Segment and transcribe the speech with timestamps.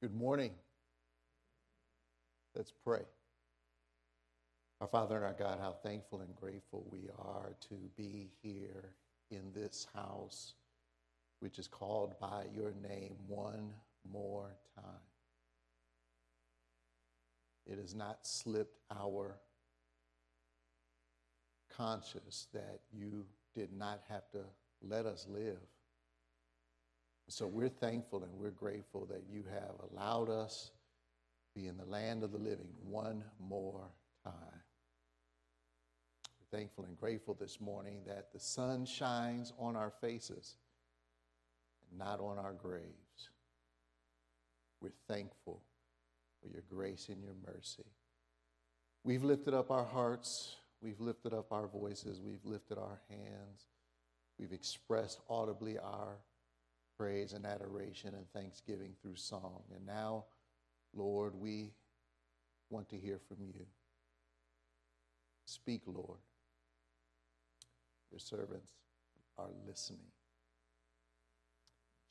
[0.00, 0.52] Good morning.
[2.54, 3.02] Let's pray.
[4.80, 8.94] Our Father and our God, how thankful and grateful we are to be here
[9.32, 10.54] in this house,
[11.40, 13.72] which is called by your name one
[14.08, 15.02] more time.
[17.66, 19.40] It has not slipped our
[21.76, 24.44] conscience that you did not have to
[24.80, 25.58] let us live
[27.28, 30.70] so we're thankful and we're grateful that you have allowed us
[31.42, 33.90] to be in the land of the living one more
[34.24, 34.34] time.
[36.40, 40.56] We're thankful and grateful this morning that the sun shines on our faces
[41.90, 43.28] and not on our graves.
[44.80, 45.60] We're thankful
[46.40, 47.84] for your grace and your mercy.
[49.04, 53.66] We've lifted up our hearts, we've lifted up our voices, we've lifted our hands,
[54.38, 56.16] we've expressed audibly our
[56.98, 59.62] praise and adoration and thanksgiving through song.
[59.74, 60.24] And now,
[60.92, 61.70] Lord, we
[62.70, 63.66] want to hear from you.
[65.46, 66.18] Speak, Lord.
[68.10, 68.72] Your servants
[69.38, 70.00] are listening.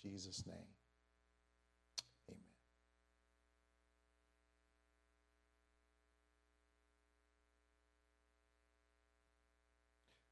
[0.04, 0.56] In Jesus' name.
[2.30, 2.40] Amen.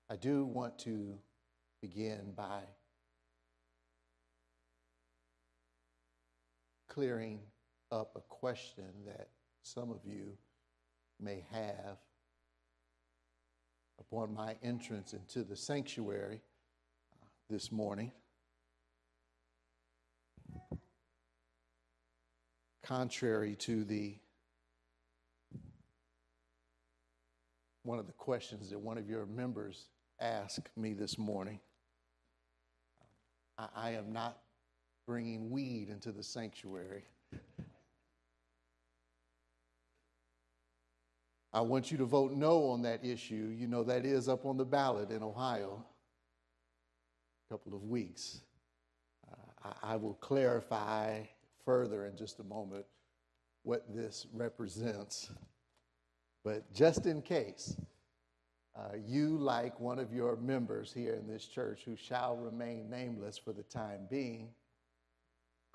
[0.10, 1.18] I do want to
[1.82, 2.62] begin by
[6.96, 7.42] clearing
[7.92, 9.28] up a question that
[9.64, 10.38] some of you
[11.20, 11.98] may have
[14.00, 16.40] upon my entrance into the sanctuary
[17.12, 18.14] uh, this morning.
[22.82, 24.18] Contrary to the
[27.84, 29.90] one of the questions that one of your members
[30.22, 31.60] asked me this morning,
[33.58, 34.45] I, I am not
[35.06, 37.04] bringing weed into the sanctuary.
[41.54, 43.54] I want you to vote no on that issue.
[43.58, 45.86] You know, that is up on the ballot in Ohio
[47.50, 48.42] a couple of weeks.
[49.32, 51.22] Uh, I, I will clarify
[51.64, 52.86] further in just a moment
[53.64, 55.32] what this represents.
[56.44, 57.78] But just in case,
[58.78, 63.38] uh, you, like one of your members here in this church who shall remain nameless
[63.38, 64.50] for the time being,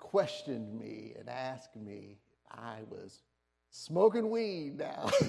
[0.01, 2.17] questioned me and asked me
[2.51, 3.21] I was
[3.69, 5.09] smoking weed now.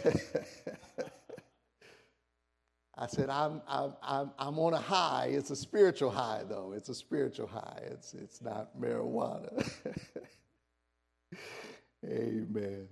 [2.99, 5.31] I said, I'm, I'm, I'm, I'm on a high.
[5.33, 6.73] It's a spiritual high, though.
[6.77, 7.83] It's a spiritual high.
[7.91, 9.71] It's, it's not marijuana.
[12.05, 12.89] Amen.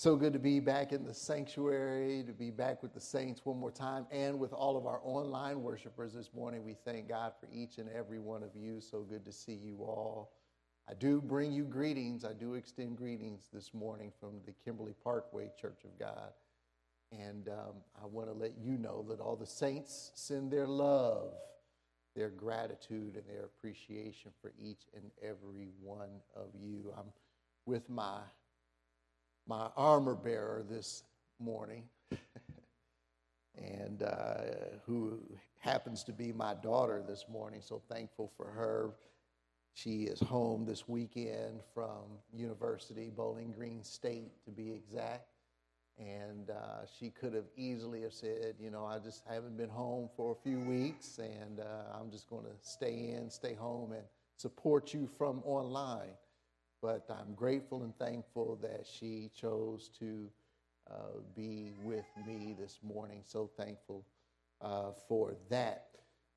[0.00, 3.58] So good to be back in the sanctuary, to be back with the saints one
[3.58, 6.64] more time, and with all of our online worshipers this morning.
[6.64, 8.80] We thank God for each and every one of you.
[8.80, 10.32] So good to see you all.
[10.88, 12.24] I do bring you greetings.
[12.24, 16.32] I do extend greetings this morning from the Kimberly Parkway Church of God.
[17.12, 21.34] And um, I want to let you know that all the saints send their love,
[22.16, 26.90] their gratitude, and their appreciation for each and every one of you.
[26.96, 27.12] I'm
[27.66, 28.20] with my
[29.50, 31.02] my armor bearer this
[31.40, 31.82] morning,
[33.58, 34.42] and uh,
[34.86, 35.18] who
[35.58, 37.60] happens to be my daughter this morning.
[37.60, 38.92] So thankful for her.
[39.74, 45.26] She is home this weekend from University, Bowling Green State to be exact.
[45.98, 50.08] And uh, she could have easily have said, you know, I just haven't been home
[50.16, 54.04] for a few weeks, and uh, I'm just going to stay in, stay home, and
[54.36, 56.14] support you from online
[56.82, 60.30] but I'm grateful and thankful that she chose to
[60.90, 60.94] uh,
[61.36, 63.22] be with me this morning.
[63.24, 64.04] So thankful
[64.60, 65.86] uh, for that.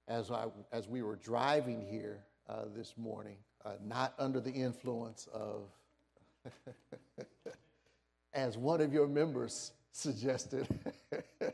[0.07, 5.29] As, I, as we were driving here uh, this morning, uh, not under the influence
[5.33, 5.69] of,
[8.33, 10.67] as one of your members suggested,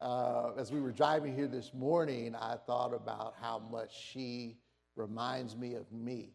[0.00, 4.56] uh, as we were driving here this morning, I thought about how much she
[4.96, 6.30] reminds me of me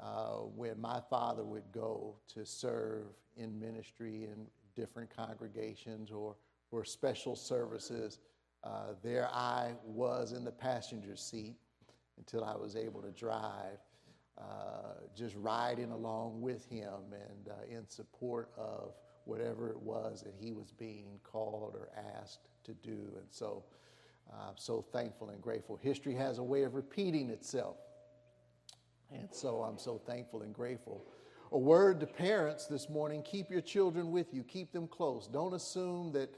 [0.00, 3.04] uh, when my father would go to serve
[3.36, 6.36] in ministry in different congregations or
[6.70, 8.18] for special services.
[8.64, 11.56] Uh, there I was in the passenger seat
[12.18, 13.78] until I was able to drive,
[14.38, 18.94] uh, just riding along with him and uh, in support of
[19.24, 21.88] whatever it was that he was being called or
[22.20, 23.12] asked to do.
[23.16, 23.64] And so
[24.30, 25.76] uh, I'm so thankful and grateful.
[25.76, 27.76] History has a way of repeating itself.
[29.12, 31.04] And so I'm so thankful and grateful.
[31.52, 35.28] A word to parents this morning keep your children with you, keep them close.
[35.28, 36.34] Don't assume that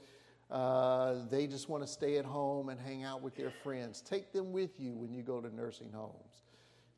[0.51, 4.01] uh, they just want to stay at home and hang out with their friends.
[4.01, 6.43] Take them with you when you go to nursing homes.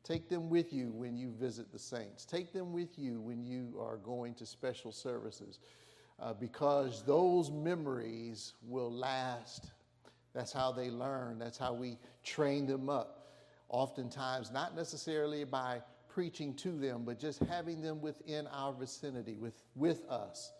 [0.04, 2.24] Take them with you when you visit the saints.
[2.24, 5.60] Take them with you when you are going to special services
[6.18, 9.70] uh, because those memories will last.
[10.34, 13.21] That's how they learn, that's how we train them up.
[13.72, 19.62] Oftentimes, not necessarily by preaching to them, but just having them within our vicinity, with,
[19.74, 20.52] with us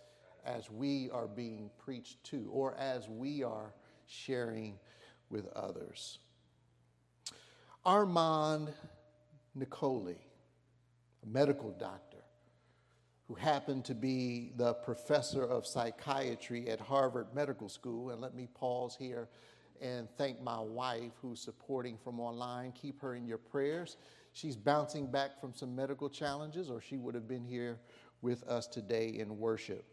[0.45, 3.75] as we are being preached to or as we are
[4.07, 4.79] sharing
[5.31, 6.19] with others.
[7.85, 8.73] Armand
[9.57, 10.17] Nicholi,
[11.23, 12.19] a medical doctor
[13.29, 18.11] who happened to be the professor of psychiatry at Harvard Medical School.
[18.11, 19.29] And let me pause here
[19.81, 22.73] and thank my wife who's supporting from online.
[22.73, 23.97] Keep her in your prayers.
[24.33, 27.79] She's bouncing back from some medical challenges, or she would have been here
[28.23, 29.85] with us today in worship.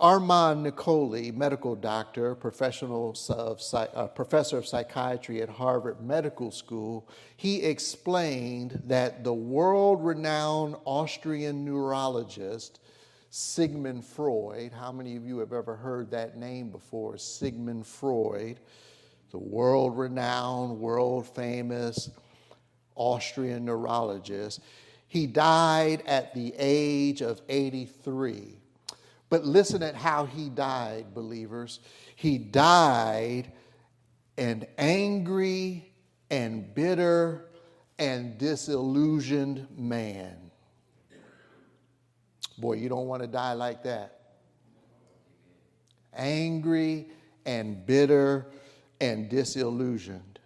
[0.00, 7.62] Armand Nicholi, medical doctor, professional of, uh, professor of psychiatry at Harvard Medical School, he
[7.62, 12.78] explained that the world renowned Austrian neurologist
[13.30, 17.18] Sigmund Freud, how many of you have ever heard that name before?
[17.18, 18.58] Sigmund Freud,
[19.30, 22.10] the world renowned, world famous
[22.94, 24.60] Austrian neurologist.
[25.06, 28.58] He died at the age of 83
[29.30, 31.80] but listen at how he died, believers.
[32.16, 33.52] He died
[34.36, 35.92] an angry
[36.30, 37.46] and bitter
[37.98, 40.50] and disillusioned man.
[42.56, 44.20] Boy, you don't want to die like that.
[46.14, 47.08] Angry
[47.44, 48.46] and bitter
[49.00, 50.38] and disillusioned.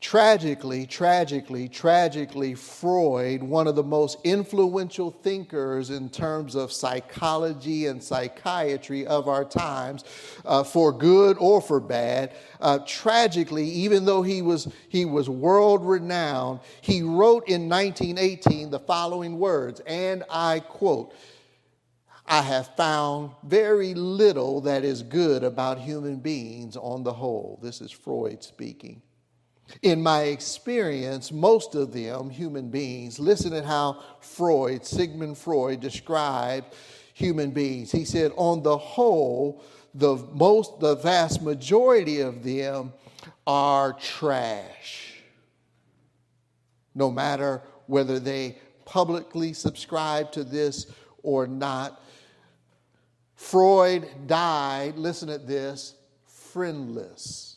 [0.00, 8.02] Tragically, tragically, tragically, Freud, one of the most influential thinkers in terms of psychology and
[8.02, 10.04] psychiatry of our times,
[10.44, 15.84] uh, for good or for bad, uh, tragically, even though he was, he was world
[15.84, 21.14] renowned, he wrote in 1918 the following words, and I quote,
[22.32, 27.58] I have found very little that is good about human beings on the whole.
[27.62, 29.02] This is Freud speaking.
[29.82, 36.74] In my experience, most of them, human beings, listen to how Freud, Sigmund Freud, described
[37.12, 37.92] human beings.
[37.92, 39.62] He said, on the whole,
[39.92, 42.94] the most, the vast majority of them
[43.46, 45.20] are trash.
[46.94, 48.56] No matter whether they
[48.86, 50.86] publicly subscribe to this
[51.22, 52.01] or not.
[53.42, 55.96] Freud died, listen at this,
[56.52, 57.56] friendless.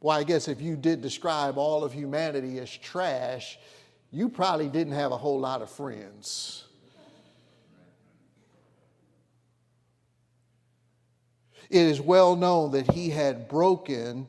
[0.00, 3.58] Well, I guess if you did describe all of humanity as trash,
[4.10, 6.64] you probably didn't have a whole lot of friends.
[11.68, 14.26] It is well known that he had broken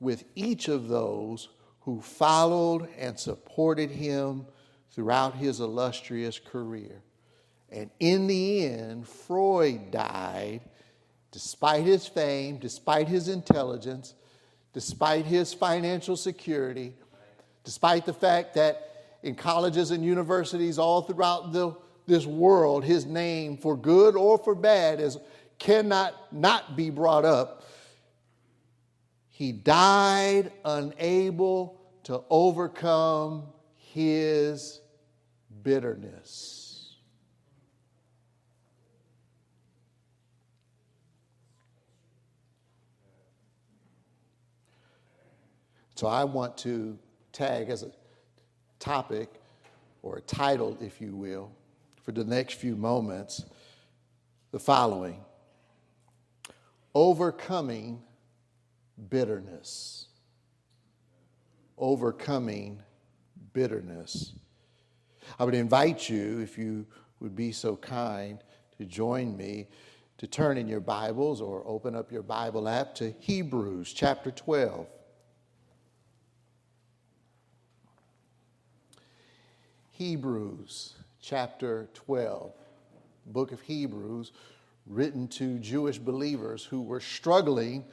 [0.00, 1.48] with each of those
[1.82, 4.44] who followed and supported him
[4.90, 7.00] throughout his illustrious career.
[7.70, 10.60] And in the end, Freud died
[11.30, 14.14] despite his fame, despite his intelligence,
[14.72, 16.94] despite his financial security,
[17.64, 18.88] despite the fact that
[19.22, 21.74] in colleges and universities all throughout the,
[22.06, 25.18] this world, his name, for good or for bad, is,
[25.58, 27.64] cannot not be brought up.
[29.28, 33.44] He died unable to overcome
[33.76, 34.80] his
[35.62, 36.67] bitterness.
[45.98, 46.96] So I want to
[47.32, 47.90] tag as a
[48.78, 49.28] topic
[50.00, 51.50] or a title, if you will,
[52.04, 53.44] for the next few moments
[54.52, 55.18] the following
[56.94, 58.00] Overcoming
[59.10, 60.06] bitterness.
[61.76, 62.80] Overcoming
[63.52, 64.34] bitterness.
[65.36, 66.86] I would invite you, if you
[67.18, 68.38] would be so kind,
[68.76, 69.66] to join me
[70.18, 74.86] to turn in your Bibles or open up your Bible app to Hebrews chapter 12.
[79.98, 82.52] Hebrews chapter 12,
[83.26, 84.30] book of Hebrews,
[84.86, 87.84] written to Jewish believers who were struggling,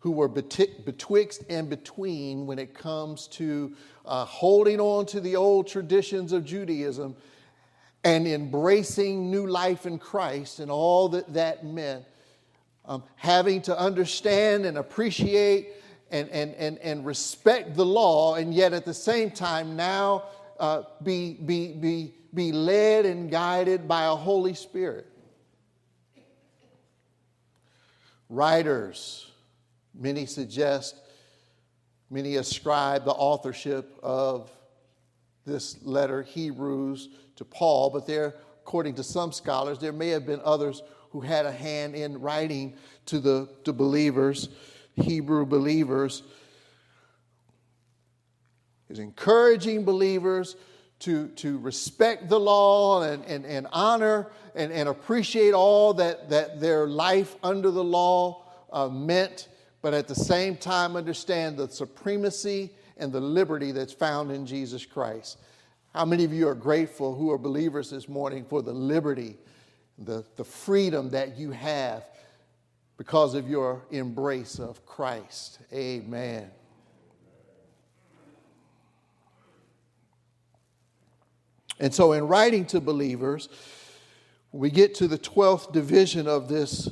[0.00, 3.72] who were betwixt and between when it comes to
[4.04, 7.14] uh, holding on to the old traditions of Judaism
[8.02, 12.04] and embracing new life in Christ and all that that meant.
[12.84, 15.68] Um, having to understand and appreciate
[16.10, 20.24] and, and, and, and respect the law, and yet at the same time now
[20.58, 25.06] uh, be, be, be, be led and guided by a Holy Spirit.
[28.28, 29.30] Writers,
[29.94, 30.96] many suggest,
[32.14, 34.48] Many ascribe the authorship of
[35.44, 40.40] this letter, Hebrews, to Paul, but there, according to some scholars, there may have been
[40.44, 44.48] others who had a hand in writing to the to believers,
[44.94, 46.22] Hebrew believers.
[48.94, 50.54] Is encouraging believers
[51.00, 56.60] to, to respect the law and, and, and honor and, and appreciate all that, that
[56.60, 59.48] their life under the law uh, meant,
[59.82, 64.86] but at the same time understand the supremacy and the liberty that's found in Jesus
[64.86, 65.38] Christ.
[65.92, 69.36] How many of you are grateful who are believers this morning for the liberty,
[69.98, 72.04] the, the freedom that you have
[72.96, 75.58] because of your embrace of Christ?
[75.72, 76.48] Amen.
[81.80, 83.48] And so, in writing to believers,
[84.52, 86.88] we get to the 12th division of this,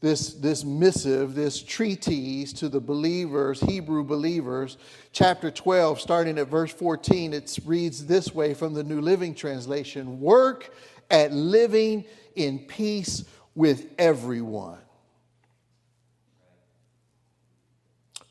[0.00, 4.78] this, this missive, this treatise to the believers, Hebrew believers.
[5.12, 10.20] Chapter 12, starting at verse 14, it reads this way from the New Living Translation
[10.20, 10.72] Work
[11.10, 12.04] at living
[12.36, 13.24] in peace
[13.56, 14.78] with everyone.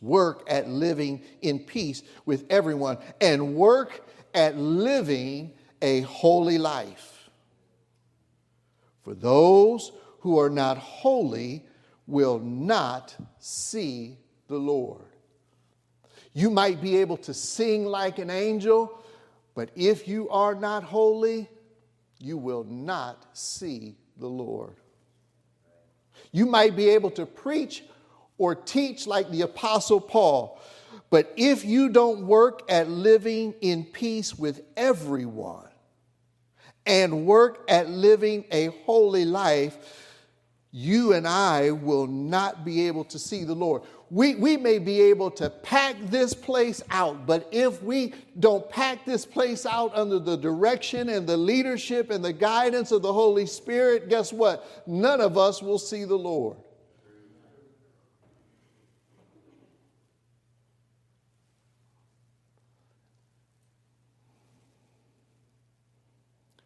[0.01, 5.51] Work at living in peace with everyone, and work at living
[5.81, 7.29] a holy life.
[9.03, 11.65] For those who are not holy
[12.05, 14.17] will not see
[14.47, 15.05] the Lord.
[16.33, 19.03] You might be able to sing like an angel,
[19.55, 21.49] but if you are not holy,
[22.19, 24.75] you will not see the Lord.
[26.31, 27.83] You might be able to preach
[28.37, 30.59] or teach like the Apostle Paul,
[31.09, 35.68] but if you don't work at living in peace with everyone,
[36.89, 39.77] and work at living a holy life,
[40.71, 43.83] you and I will not be able to see the Lord.
[44.09, 49.05] We, we may be able to pack this place out, but if we don't pack
[49.05, 53.45] this place out under the direction and the leadership and the guidance of the Holy
[53.45, 54.65] Spirit, guess what?
[54.87, 56.57] None of us will see the Lord.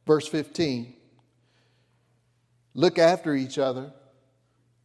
[0.05, 0.93] Verse 15
[2.75, 3.91] look after each other.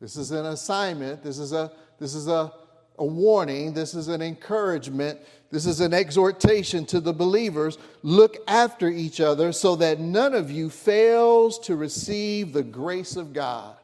[0.01, 2.53] This is an assignment, this is a, this is a,
[2.99, 5.19] a warning, this is an encouragement,
[5.51, 7.79] this is an exhortation to the believers.
[8.03, 13.33] Look after each other so that none of you fails to receive the grace of
[13.33, 13.77] God.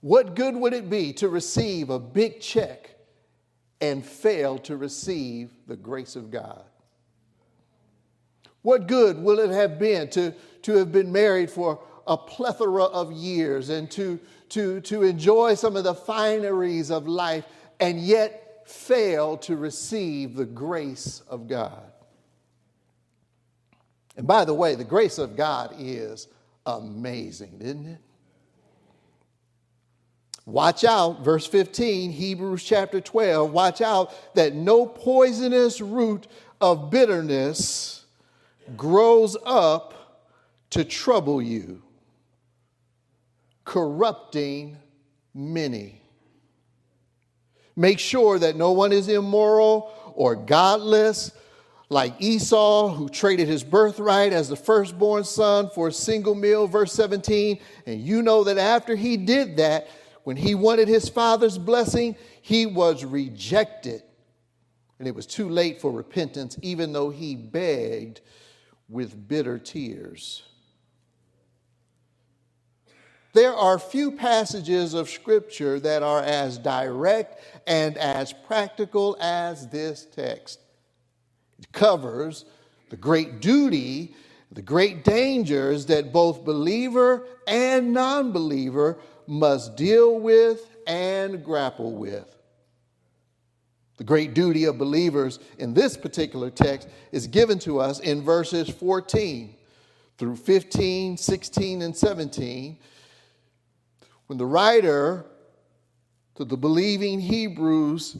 [0.00, 2.90] What good would it be to receive a big check
[3.80, 6.67] and fail to receive the grace of God?
[8.62, 13.12] What good will it have been to, to have been married for a plethora of
[13.12, 14.18] years and to,
[14.50, 17.44] to, to enjoy some of the fineries of life
[17.80, 21.92] and yet fail to receive the grace of God?
[24.16, 26.26] And by the way, the grace of God is
[26.66, 28.00] amazing, isn't it?
[30.44, 33.52] Watch out, verse 15, Hebrews chapter 12.
[33.52, 36.26] Watch out that no poisonous root
[36.58, 38.06] of bitterness
[38.76, 39.94] grows up
[40.70, 41.82] to trouble you,
[43.64, 44.76] corrupting
[45.34, 46.02] many.
[47.76, 51.30] Make sure that no one is immoral or godless,
[51.88, 56.92] like Esau, who traded his birthright as the firstborn son for a single meal, verse
[56.92, 57.60] 17.
[57.86, 59.88] And you know that after he did that,
[60.24, 64.02] when he wanted his father's blessing, he was rejected.
[64.98, 68.20] And it was too late for repentance, even though he begged
[68.88, 70.42] with bitter tears.
[73.34, 80.06] There are few passages of Scripture that are as direct and as practical as this
[80.06, 80.60] text.
[81.58, 82.46] It covers
[82.90, 84.14] the great duty,
[84.50, 92.37] the great dangers that both believer and non believer must deal with and grapple with.
[93.98, 98.70] The great duty of believers in this particular text is given to us in verses
[98.70, 99.54] 14
[100.16, 102.78] through 15, 16, and 17.
[104.28, 105.26] When the writer
[106.36, 108.18] to the believing Hebrews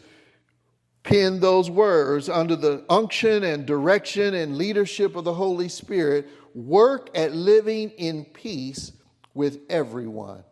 [1.04, 7.08] penned those words under the unction and direction and leadership of the Holy Spirit, work
[7.14, 8.92] at living in peace
[9.32, 10.42] with everyone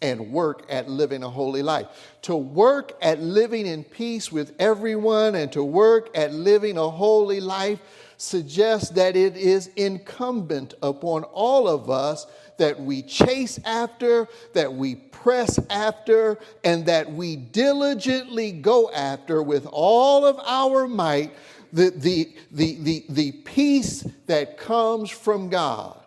[0.00, 1.86] and work at living a holy life.
[2.22, 7.40] To work at living in peace with everyone and to work at living a holy
[7.40, 7.80] life
[8.16, 12.26] suggests that it is incumbent upon all of us
[12.58, 19.66] that we chase after, that we press after, and that we diligently go after with
[19.70, 21.32] all of our might
[21.72, 26.00] the, the, the, the, the peace that comes from God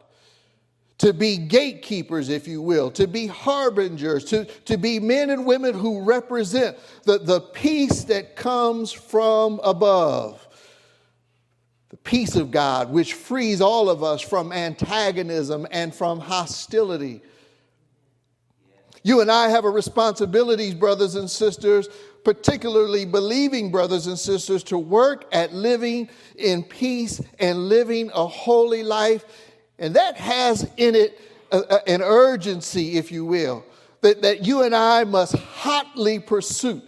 [1.02, 5.74] to be gatekeepers, if you will, to be harbingers, to, to be men and women
[5.74, 10.48] who represent the, the peace that comes from above.
[11.90, 17.24] The peace of God, which frees all of us from antagonism and from hostility.
[19.02, 21.90] You and I have a responsibility, brothers and sisters,
[22.24, 28.84] particularly believing brothers and sisters, to work at living in peace and living a holy
[28.84, 29.26] life
[29.82, 31.20] and that has in it
[31.52, 33.66] a, a, an urgency, if you will,
[34.02, 36.82] that, that you and I must hotly pursue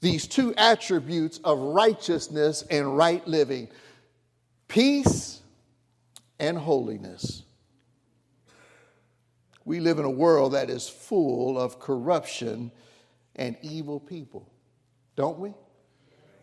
[0.00, 3.68] these two attributes of righteousness and right living
[4.68, 5.40] peace
[6.38, 7.42] and holiness.
[9.64, 12.70] We live in a world that is full of corruption
[13.36, 14.46] and evil people,
[15.16, 15.54] don't we?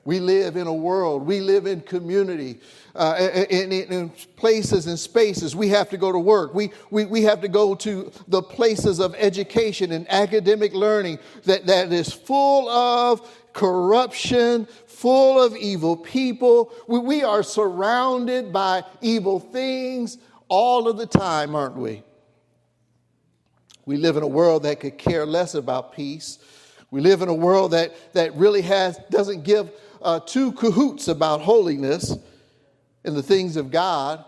[0.06, 2.60] We live in a world, we live in community,
[2.94, 5.56] uh, in, in, in, places and spaces.
[5.56, 6.54] We have to go to work.
[6.54, 11.66] We, we, we have to go to the places of education and academic learning that,
[11.66, 16.72] that is full of corruption, full of evil people.
[16.88, 22.04] We, we are surrounded by evil things all of the time, aren't we?
[23.88, 26.38] We live in a world that could care less about peace.
[26.92, 29.72] We live in a world that, that really has, doesn't give
[30.06, 32.16] uh, two cahoots about holiness
[33.04, 34.24] and the things of God.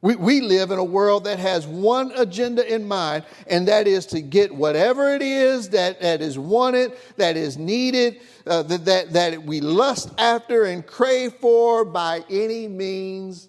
[0.00, 4.06] We, we live in a world that has one agenda in mind, and that is
[4.06, 9.12] to get whatever it is that, that is wanted, that is needed, uh, that, that,
[9.12, 13.48] that we lust after and crave for by any means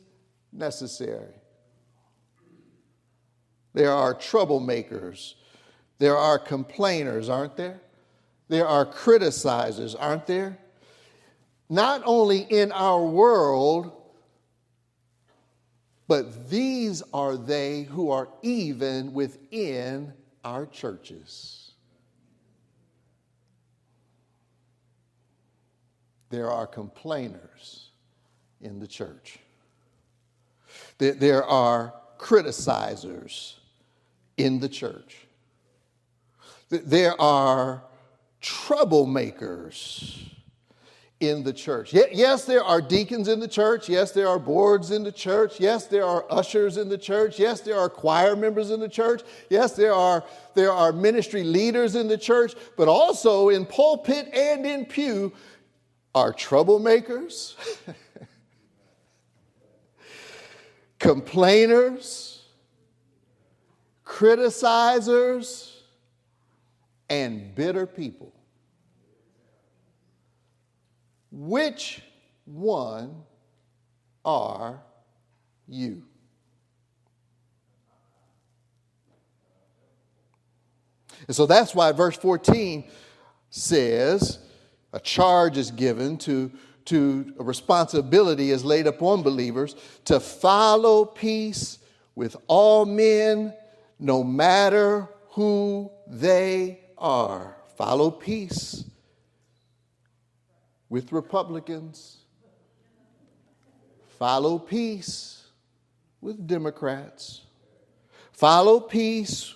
[0.52, 1.34] necessary.
[3.74, 5.34] There are troublemakers.
[5.98, 7.82] There are complainers, aren't there?
[8.50, 10.60] There are criticizers, aren't there?
[11.74, 13.92] Not only in our world,
[16.08, 21.72] but these are they who are even within our churches.
[26.30, 27.90] There are complainers
[28.62, 29.40] in the church.
[31.00, 33.56] There are criticizers
[34.38, 35.26] in the church.
[36.70, 37.84] There are
[38.44, 40.30] troublemakers
[41.30, 41.94] in the church.
[41.94, 43.88] Yes, there are deacons in the church.
[43.88, 45.60] Yes, there are boards in the church.
[45.60, 47.40] Yes, there are ushers in the church.
[47.40, 49.22] Yes, there are choir members in the church.
[49.50, 52.56] Yes, there are, there are ministry leaders in the church.
[52.78, 55.34] But also in pulpit and in pew
[56.16, 57.56] are troublemakers,
[61.00, 62.44] complainers,
[64.06, 65.74] criticizers,
[67.10, 68.34] and bitter people.
[71.36, 72.00] Which
[72.46, 73.24] one
[74.24, 74.84] are
[75.68, 76.04] you?
[81.28, 82.84] And so that's why verse 14
[83.50, 84.38] says
[84.94, 86.52] a charge is given to,
[86.86, 91.80] to a responsibility is laid upon believers to follow peace
[92.14, 93.56] with all men,
[93.98, 97.58] no matter who they are.
[97.76, 98.86] Follow peace
[100.94, 102.18] with Republicans,
[104.20, 105.44] follow peace
[106.22, 107.42] with Democrats,
[108.32, 109.56] follow peace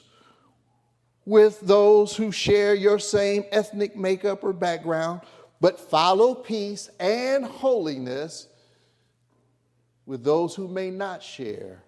[1.25, 5.21] with those who share your same ethnic makeup or background,
[5.61, 8.47] but follow peace and holiness
[10.07, 11.83] with those who may not share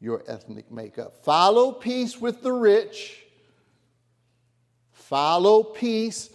[0.00, 1.12] your ethnic makeup.
[1.24, 3.22] Follow peace with the rich.
[4.90, 6.30] Follow peace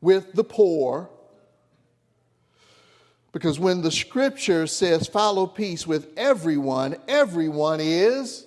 [0.00, 1.10] with the poor.
[3.32, 8.46] Because when the scripture says follow peace with everyone, everyone is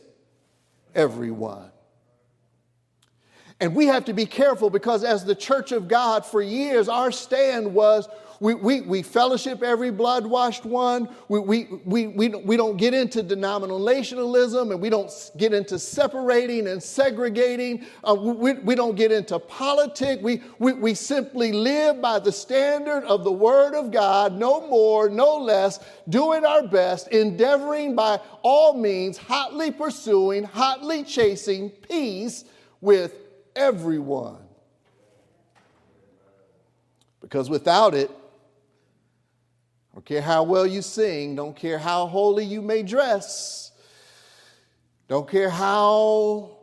[0.96, 1.72] everyone.
[3.60, 7.12] And we have to be careful because, as the church of God, for years, our
[7.12, 8.08] stand was
[8.40, 11.10] we, we, we fellowship every blood washed one.
[11.28, 16.68] We, we, we, we, we don't get into denominationalism and we don't get into separating
[16.68, 17.86] and segregating.
[18.02, 20.24] Uh, we, we don't get into politics.
[20.24, 25.10] We, we, we simply live by the standard of the Word of God, no more,
[25.10, 32.46] no less, doing our best, endeavoring by all means, hotly pursuing, hotly chasing peace
[32.80, 33.16] with
[33.54, 34.38] everyone.
[37.20, 38.10] Because without it,
[39.94, 41.36] Don't care how well you sing.
[41.36, 43.72] Don't care how holy you may dress.
[45.08, 46.58] Don't care how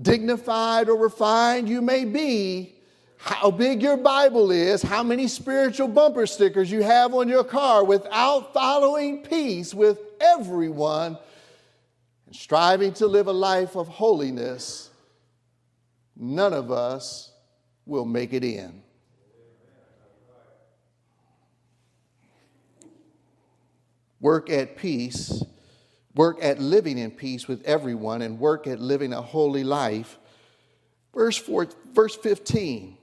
[0.00, 2.76] dignified or refined you may be,
[3.16, 7.84] how big your Bible is, how many spiritual bumper stickers you have on your car,
[7.84, 11.18] without following peace with everyone
[12.26, 14.90] and striving to live a life of holiness,
[16.16, 17.32] none of us
[17.84, 18.82] will make it in.
[24.20, 25.42] Work at peace,
[26.14, 30.18] work at living in peace with everyone, and work at living a holy life.
[31.14, 32.96] Verse, four, verse 15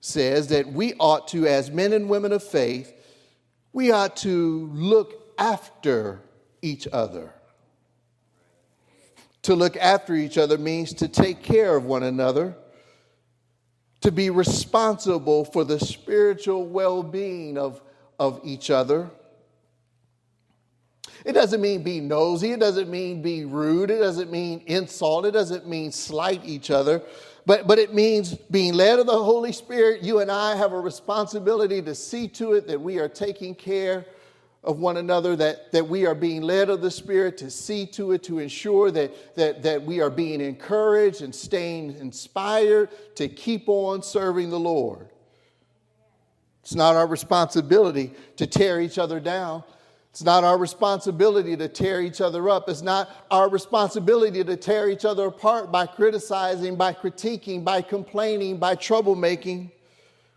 [0.00, 2.92] says that we ought to, as men and women of faith,
[3.72, 6.20] we ought to look after
[6.62, 7.32] each other.
[9.42, 12.56] To look after each other means to take care of one another,
[14.00, 17.80] to be responsible for the spiritual well being of,
[18.18, 19.10] of each other.
[21.28, 25.32] It doesn't mean be nosy, it doesn't mean be rude, it doesn't mean insult, it
[25.32, 27.02] doesn't mean slight each other,
[27.44, 30.02] but, but it means being led of the Holy Spirit.
[30.02, 34.06] You and I have a responsibility to see to it that we are taking care
[34.64, 38.12] of one another, that, that we are being led of the Spirit to see to
[38.12, 43.68] it, to ensure that, that, that we are being encouraged and staying inspired to keep
[43.68, 45.10] on serving the Lord.
[46.62, 49.62] It's not our responsibility to tear each other down.
[50.18, 52.68] It's not our responsibility to tear each other up.
[52.68, 58.56] It's not our responsibility to tear each other apart by criticizing, by critiquing, by complaining,
[58.56, 59.70] by troublemaking.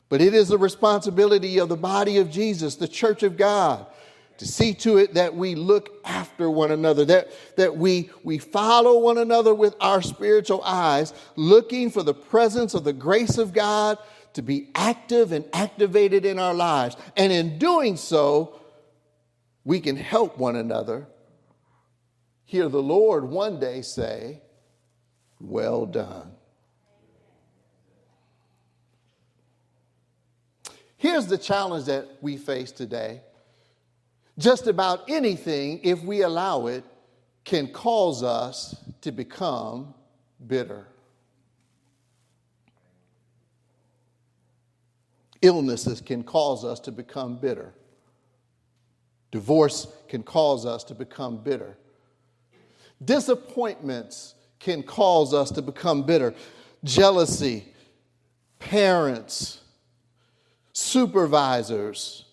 [0.07, 3.87] But it is the responsibility of the body of Jesus, the church of God,
[4.37, 8.99] to see to it that we look after one another, that, that we, we follow
[8.99, 13.97] one another with our spiritual eyes, looking for the presence of the grace of God
[14.33, 16.95] to be active and activated in our lives.
[17.17, 18.60] And in doing so,
[19.63, 21.07] we can help one another
[22.45, 24.41] hear the Lord one day say,
[25.39, 26.31] Well done.
[30.97, 33.21] Here's the challenge that we face today.
[34.37, 36.83] Just about anything, if we allow it,
[37.43, 39.93] can cause us to become
[40.45, 40.87] bitter.
[45.41, 47.73] Illnesses can cause us to become bitter.
[49.31, 51.77] Divorce can cause us to become bitter.
[53.03, 56.35] Disappointments can cause us to become bitter.
[56.83, 57.65] Jealousy,
[58.59, 59.61] parents,
[60.73, 62.25] supervisors,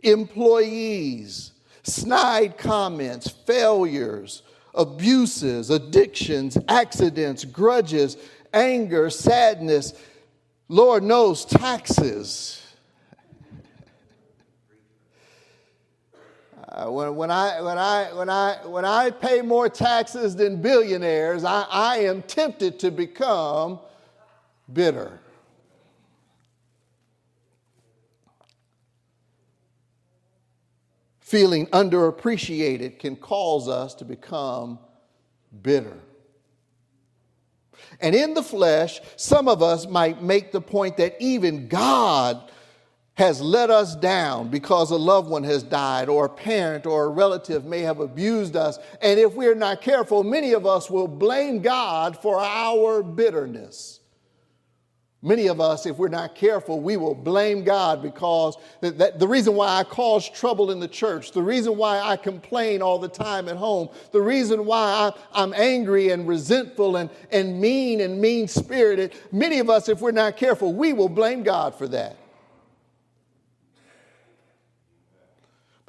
[0.00, 4.42] employees, snide comments, failures,
[4.74, 8.16] abuses, addictions, accidents, grudges,
[8.52, 9.94] anger, sadness,
[10.68, 12.69] Lord knows, taxes
[16.80, 21.44] Uh, when, when, I, when, I, when, I, when I pay more taxes than billionaires,
[21.44, 23.80] I, I am tempted to become
[24.72, 25.20] bitter.
[31.20, 34.78] Feeling underappreciated can cause us to become
[35.62, 35.98] bitter.
[38.00, 42.50] And in the flesh, some of us might make the point that even God
[43.20, 47.08] has let us down because a loved one has died, or a parent or a
[47.10, 48.78] relative may have abused us.
[49.02, 54.00] And if we're not careful, many of us will blame God for our bitterness.
[55.20, 59.28] Many of us, if we're not careful, we will blame God because that, that, the
[59.28, 63.06] reason why I cause trouble in the church, the reason why I complain all the
[63.06, 68.18] time at home, the reason why I, I'm angry and resentful and, and mean and
[68.18, 72.16] mean spirited, many of us, if we're not careful, we will blame God for that.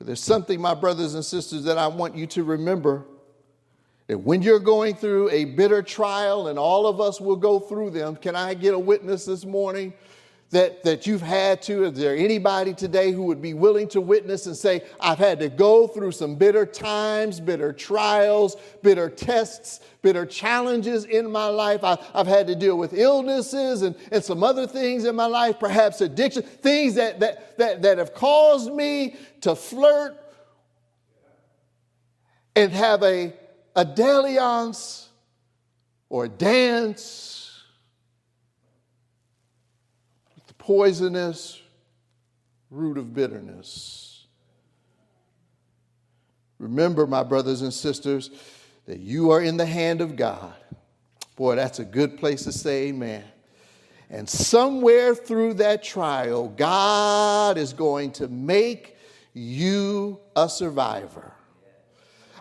[0.02, 3.06] But there's something, my brothers and sisters, that I want you to remember
[4.08, 7.92] that when you're going through a bitter trial, and all of us will go through
[7.92, 9.94] them, can I get a witness this morning?
[10.52, 11.86] That, that you've had to?
[11.86, 15.48] Is there anybody today who would be willing to witness and say, I've had to
[15.48, 21.84] go through some bitter times, bitter trials, bitter tests, bitter challenges in my life.
[21.84, 25.60] I, have had to deal with illnesses and, and some other things in my life,
[25.60, 30.18] perhaps addiction, things that, that, that, that have caused me to flirt
[32.56, 33.34] and have a,
[33.76, 35.10] a dalliance
[36.10, 37.64] or a dance
[40.36, 41.62] with the poisonous
[42.70, 44.24] root of bitterness.
[46.60, 48.30] Remember, my brothers and sisters,
[48.86, 50.54] that you are in the hand of God.
[51.36, 53.26] Boy, that's a good place to say amen.
[54.10, 58.96] And somewhere through that trial, God is going to make
[59.34, 61.34] you a survivor.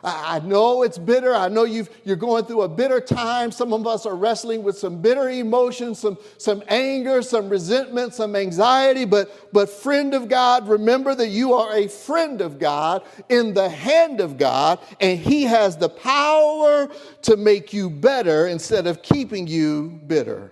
[0.02, 1.34] I know it's bitter.
[1.34, 3.52] I know you are going through a bitter time.
[3.52, 8.34] Some of us are wrestling with some bitter emotions, some, some anger, some resentment, some
[8.34, 9.04] anxiety.
[9.04, 13.68] But, but, friend of God, remember that you are a friend of God in the
[13.68, 16.88] hand of God, and He has the power
[17.22, 20.50] to make you better instead of keeping you bitter.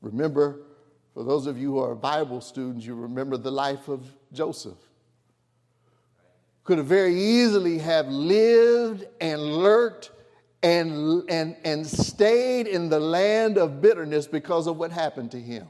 [0.00, 0.62] Remember,
[1.12, 4.85] for those of you who are Bible students, you remember the life of Joseph
[6.66, 10.10] could have very easily have lived and lurked
[10.64, 15.68] and, and, and stayed in the land of bitterness because of what happened to him.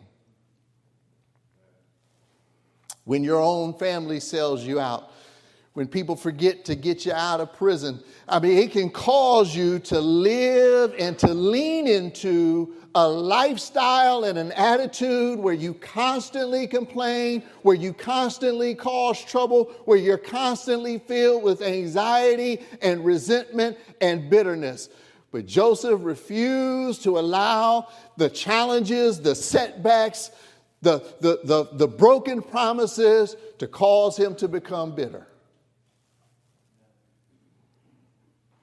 [3.04, 5.12] When your own family sells you out,
[5.76, 9.78] when people forget to get you out of prison, I mean, it can cause you
[9.80, 17.42] to live and to lean into a lifestyle and an attitude where you constantly complain,
[17.60, 24.88] where you constantly cause trouble, where you're constantly filled with anxiety and resentment and bitterness.
[25.30, 30.30] But Joseph refused to allow the challenges, the setbacks,
[30.80, 35.26] the, the, the, the broken promises to cause him to become bitter.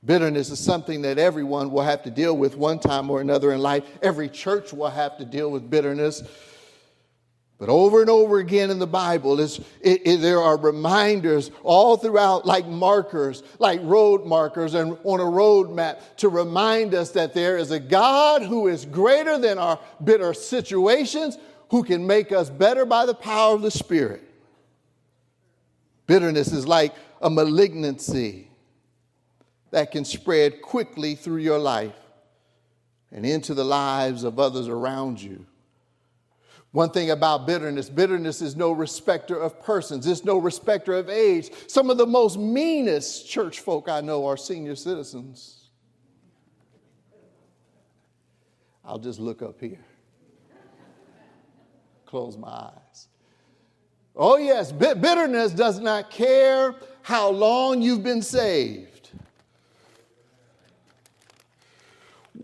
[0.05, 3.59] Bitterness is something that everyone will have to deal with one time or another in
[3.59, 3.85] life.
[4.01, 6.23] Every church will have to deal with bitterness.
[7.57, 12.45] But over and over again in the Bible, it, it, there are reminders all throughout,
[12.45, 17.57] like markers, like road markers, and on a road map to remind us that there
[17.57, 21.37] is a God who is greater than our bitter situations,
[21.69, 24.21] who can make us better by the power of the Spirit.
[26.07, 28.49] Bitterness is like a malignancy
[29.73, 31.95] that can spread quickly through your life
[33.11, 35.47] and into the lives of others around you.
[36.73, 41.49] One thing about bitterness bitterness is no respecter of persons, it's no respecter of age.
[41.65, 45.69] Some of the most meanest church folk I know are senior citizens.
[48.85, 49.83] I'll just look up here,
[52.05, 53.07] close my eyes.
[54.15, 58.92] Oh, yes, bitterness does not care how long you've been saved.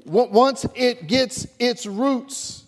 [0.05, 2.65] Once it gets its roots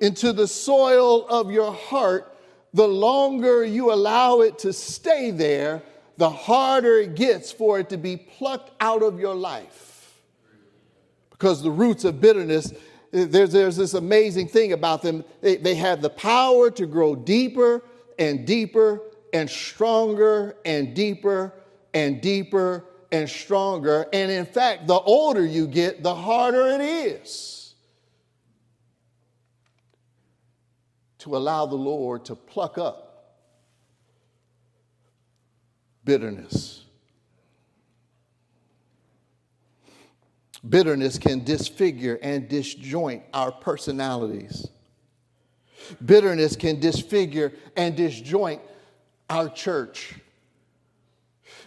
[0.00, 2.36] into the soil of your heart,
[2.72, 5.82] the longer you allow it to stay there,
[6.16, 10.20] the harder it gets for it to be plucked out of your life.
[11.30, 12.72] Because the roots of bitterness,
[13.12, 15.24] eh, there's, there's this amazing thing about them.
[15.40, 17.82] They, they have the power to grow deeper
[18.18, 19.00] and deeper
[19.32, 21.52] and stronger and deeper
[21.92, 22.84] and deeper
[23.14, 24.06] and stronger.
[24.12, 27.74] And in fact, the older you get, the harder it is
[31.18, 33.36] to allow the Lord to pluck up
[36.04, 36.82] bitterness.
[40.68, 44.66] Bitterness can disfigure and disjoint our personalities.
[46.04, 48.62] Bitterness can disfigure and disjoint
[49.30, 50.14] our church.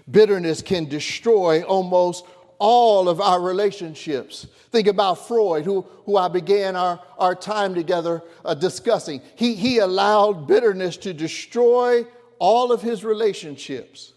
[0.10, 2.26] Bitterness can destroy almost
[2.60, 4.48] all of our relationships.
[4.72, 9.22] Think about Freud, who, who I began our, our time together uh, discussing.
[9.36, 12.06] He, he allowed bitterness to destroy
[12.40, 14.14] all of his relationships.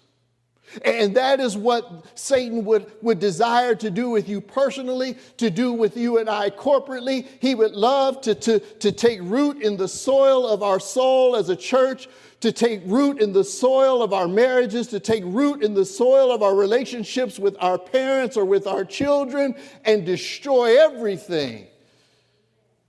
[0.85, 5.73] And that is what Satan would, would desire to do with you personally, to do
[5.73, 7.27] with you and I corporately.
[7.41, 11.49] He would love to, to, to take root in the soil of our soul as
[11.49, 12.09] a church,
[12.41, 16.33] to take root in the soil of our marriages, to take root in the soil
[16.33, 21.67] of our relationships with our parents or with our children, and destroy everything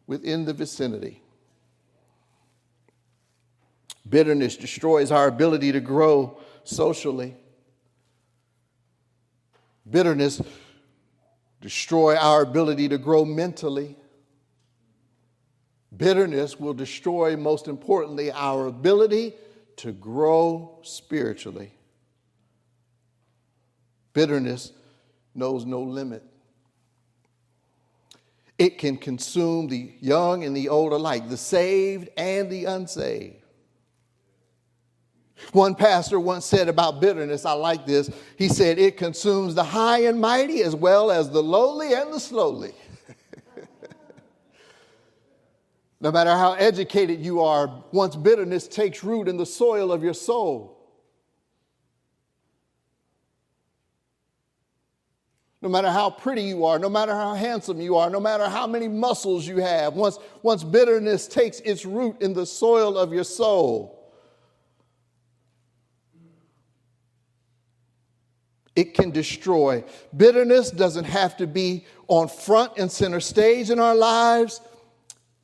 [0.08, 1.22] within the vicinity.
[4.10, 7.36] Bitterness destroys our ability to grow socially.
[9.90, 10.42] Bitterness
[11.60, 13.96] destroy our ability to grow mentally.
[15.96, 19.34] Bitterness will destroy, most importantly, our ability
[19.78, 21.74] to grow spiritually.
[24.14, 24.72] Bitterness
[25.34, 26.24] knows no limit.
[28.58, 33.38] It can consume the young and the old alike, the saved and the unsaved.
[35.52, 38.12] One pastor once said about bitterness, I like this.
[38.38, 42.20] He said, It consumes the high and mighty as well as the lowly and the
[42.20, 42.74] slowly.
[46.02, 50.16] No matter how educated you are, once bitterness takes root in the soil of your
[50.16, 50.80] soul,
[55.62, 58.66] no matter how pretty you are, no matter how handsome you are, no matter how
[58.66, 63.24] many muscles you have, once, once bitterness takes its root in the soil of your
[63.24, 64.12] soul,
[68.76, 69.84] it can destroy.
[70.18, 74.62] Bitterness doesn't have to be on front and center stage in our lives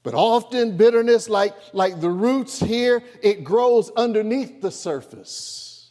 [0.08, 5.89] but often bitterness, like, like the roots here, it grows underneath the surface.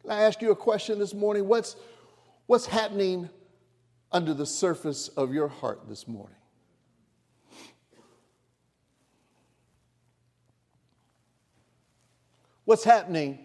[0.00, 1.46] Can I ask you a question this morning?
[1.46, 1.76] What's,
[2.46, 3.28] what's happening
[4.10, 6.38] under the surface of your heart this morning?
[12.64, 13.40] What's happening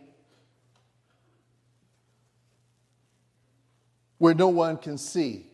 [4.17, 5.49] where no one can see?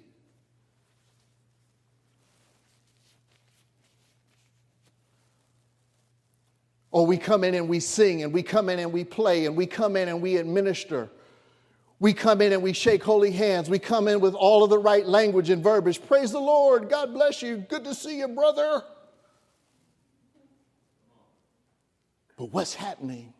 [6.91, 9.55] Or we come in and we sing, and we come in and we play, and
[9.55, 11.09] we come in and we administer.
[11.99, 13.69] We come in and we shake holy hands.
[13.69, 16.01] We come in with all of the right language and verbiage.
[16.05, 16.89] Praise the Lord.
[16.89, 17.57] God bless you.
[17.57, 18.83] Good to see you, brother.
[22.37, 23.33] But what's happening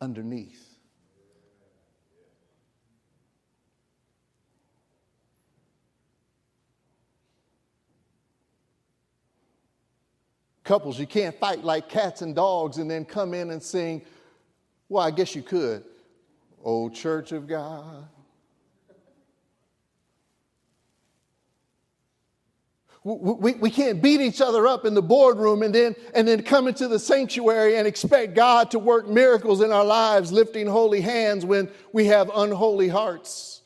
[0.00, 0.65] underneath.
[10.66, 14.02] Couples, you can't fight like cats and dogs and then come in and sing,
[14.88, 15.84] well, I guess you could.
[16.64, 18.08] Oh, Church of God.
[23.04, 26.66] we, we can't beat each other up in the boardroom and then, and then come
[26.66, 31.44] into the sanctuary and expect God to work miracles in our lives, lifting holy hands
[31.44, 33.62] when we have unholy hearts.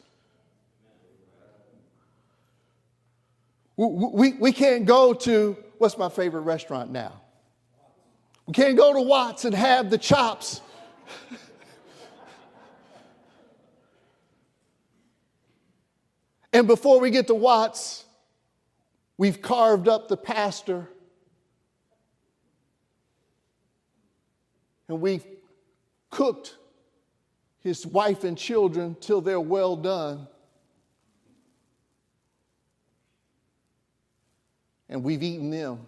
[3.79, 7.21] We, we, we can't go to, what's my favorite restaurant now?
[8.47, 10.61] We can't go to Watts and have the chops.
[16.53, 18.05] and before we get to Watts,
[19.21, 20.89] We've carved up the pastor.
[24.89, 25.27] And we've
[26.09, 26.57] cooked
[27.59, 30.27] his wife and children till they're well done.
[34.91, 35.79] And we've eaten them.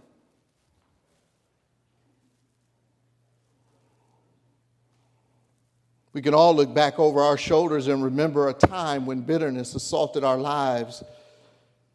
[6.13, 10.25] We can all look back over our shoulders and remember a time when bitterness assaulted
[10.25, 11.03] our lives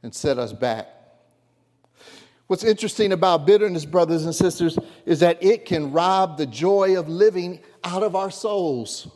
[0.03, 0.87] and set us back.
[2.47, 7.09] What's interesting about bitterness, brothers and sisters, is that it can rob the joy of
[7.09, 9.07] living out of our souls.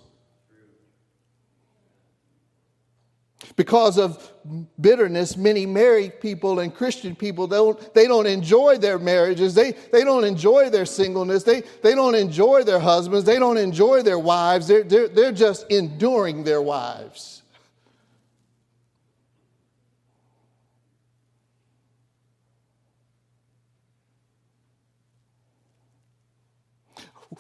[3.56, 4.32] Because of
[4.80, 9.54] bitterness, many married people and Christian people don't, they don't enjoy their marriages.
[9.54, 11.44] They, they don't enjoy their singleness.
[11.44, 13.26] They, they don't enjoy their husbands.
[13.26, 14.68] They don't enjoy their wives.
[14.68, 17.41] They're, they're, they're just enduring their wives.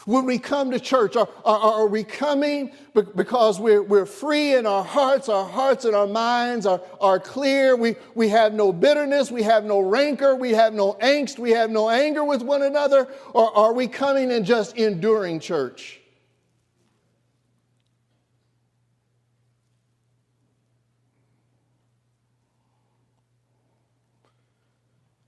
[0.05, 1.17] When we come to church?
[1.17, 5.27] Are, are, are, we coming because we're, we're free in our hearts?
[5.27, 7.75] Our hearts and our minds are, are clear.
[7.75, 9.31] We, we have no bitterness.
[9.31, 10.35] We have no rancor.
[10.35, 11.39] We have no angst.
[11.39, 13.09] We have no anger with one another.
[13.33, 15.99] Or are we coming and just enduring church?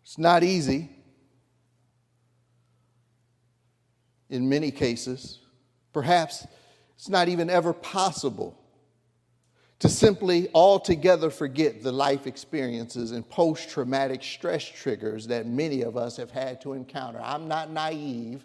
[0.04, 0.93] It's not easy.
[4.34, 5.40] In many cases.
[5.94, 6.48] Perhaps
[6.96, 8.58] it's not even ever possible
[9.80, 15.98] to simply altogether forget the life experiences and post traumatic stress triggers that many of
[15.98, 17.20] us have had to encounter.
[17.22, 18.44] I'm not naive.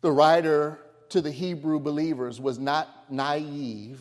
[0.00, 0.78] The writer
[1.10, 4.00] to the Hebrew believers was not naive.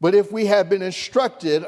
[0.00, 1.64] But if we have been instructed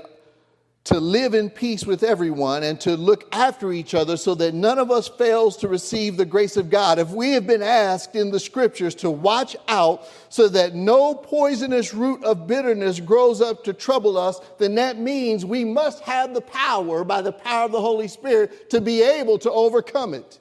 [0.90, 4.76] to live in peace with everyone and to look after each other so that none
[4.76, 6.98] of us fails to receive the grace of God.
[6.98, 11.94] If we have been asked in the scriptures to watch out so that no poisonous
[11.94, 16.40] root of bitterness grows up to trouble us, then that means we must have the
[16.40, 20.40] power by the power of the Holy Spirit to be able to overcome it.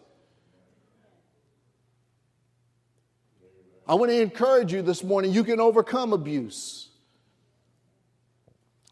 [3.87, 6.88] I want to encourage you this morning you can overcome abuse.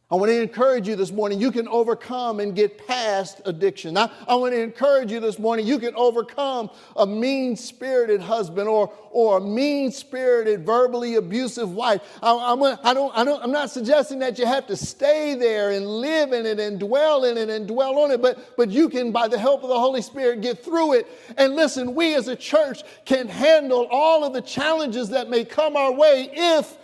[0.10, 3.97] I want to encourage you this morning, you can overcome and get past addiction.
[3.97, 8.70] I, I want to encourage you this morning, you can overcome a mean spirited husband
[8.70, 11.99] or, or a mean spirited, verbally abusive wife.
[12.24, 15.72] I, I'm, I don't, I don't, I'm not suggesting that you have to stay there
[15.72, 18.88] and live in it and dwell in it and dwell on it, but, but you
[18.88, 21.08] can, by the help of the Holy Spirit, get through it.
[21.36, 25.76] And listen, we as a church can handle all of the challenges that may come
[25.76, 26.78] our way if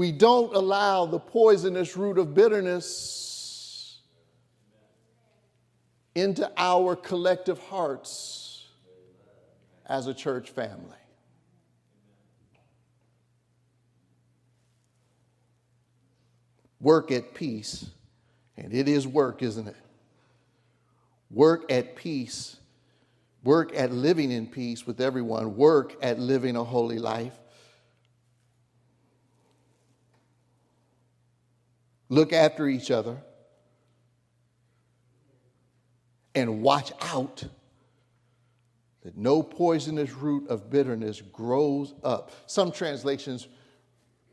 [0.00, 3.98] we don't allow the poisonous root of bitterness
[6.14, 8.66] into our collective hearts
[9.84, 10.96] as a church family.
[16.80, 17.84] Work at peace,
[18.56, 19.76] and it is work, isn't it?
[21.30, 22.56] Work at peace.
[23.44, 25.58] Work at living in peace with everyone.
[25.58, 27.38] Work at living a holy life.
[32.10, 33.16] Look after each other
[36.34, 37.44] and watch out
[39.04, 42.32] that no poisonous root of bitterness grows up.
[42.46, 43.46] Some translations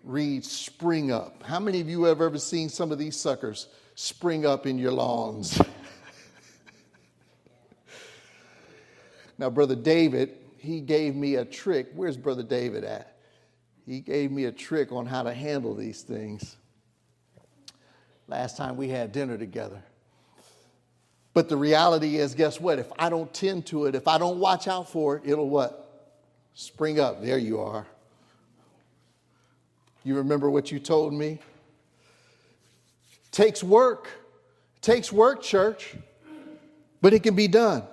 [0.04, 1.44] read spring up.
[1.44, 4.92] How many of you have ever seen some of these suckers spring up in your
[4.92, 5.62] lawns?
[9.38, 11.90] now, Brother David, he gave me a trick.
[11.94, 13.18] Where's Brother David at?
[13.86, 16.58] He gave me a trick on how to handle these things.
[18.28, 19.82] Last time we had dinner together.
[21.34, 22.80] But the reality is, guess what?
[22.80, 26.14] If I don't tend to it, if I don't watch out for it, it'll what?
[26.56, 27.22] Spring up.
[27.22, 27.86] There you are.
[30.04, 31.40] You remember what you told me?
[33.32, 34.10] Takes work.
[34.82, 35.96] Takes work, church,
[37.02, 37.84] but it can be done.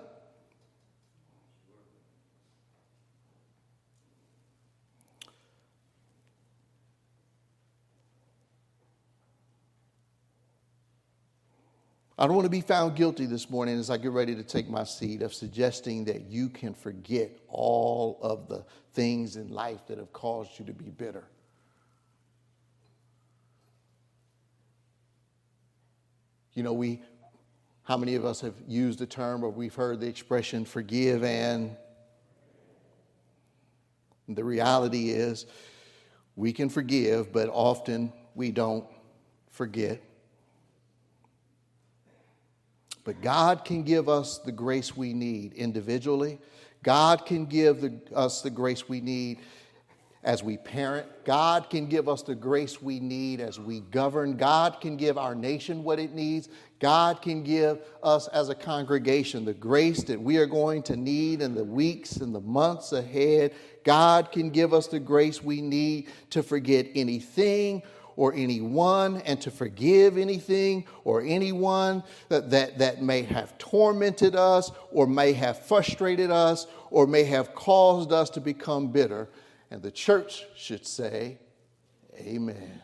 [12.24, 14.66] I don't want to be found guilty this morning as I get ready to take
[14.66, 18.64] my seat of suggesting that you can forget all of the
[18.94, 21.24] things in life that have caused you to be bitter.
[26.54, 27.02] You know, we,
[27.82, 31.76] how many of us have used the term or we've heard the expression forgive and
[34.30, 35.44] the reality is
[36.36, 38.86] we can forgive, but often we don't
[39.50, 40.00] forget.
[43.04, 46.38] But God can give us the grace we need individually.
[46.82, 49.38] God can give the, us the grace we need
[50.22, 51.06] as we parent.
[51.24, 54.36] God can give us the grace we need as we govern.
[54.36, 56.48] God can give our nation what it needs.
[56.80, 61.42] God can give us as a congregation the grace that we are going to need
[61.42, 63.52] in the weeks and the months ahead.
[63.84, 67.82] God can give us the grace we need to forget anything
[68.16, 74.70] or anyone and to forgive anything or anyone that, that, that may have tormented us
[74.90, 79.28] or may have frustrated us or may have caused us to become bitter.
[79.70, 81.38] And the church should say,
[82.16, 82.80] Amen.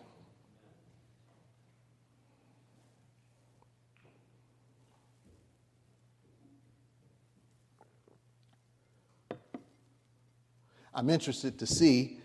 [10.92, 12.18] I'm interested to see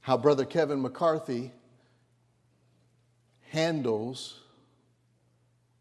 [0.00, 1.52] how Brother Kevin McCarthy
[3.50, 4.40] handles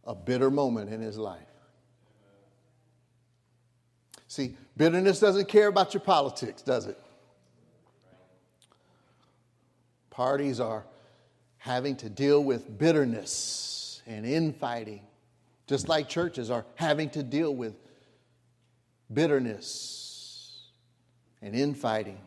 [0.04, 1.42] a bitter moment in his life.
[4.28, 6.98] See, bitterness doesn't care about your politics, does it?
[10.10, 10.86] Parties are
[11.58, 15.02] having to deal with bitterness and infighting,
[15.68, 17.76] just like churches are having to deal with
[19.14, 20.70] bitterness
[21.42, 22.20] and infighting.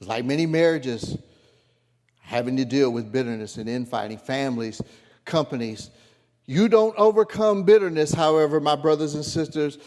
[0.00, 1.18] Like many marriages,
[2.30, 4.80] having to deal with bitterness and infighting, families,
[5.24, 5.90] companies.
[6.46, 9.78] You don't overcome bitterness, however, my brothers and sisters,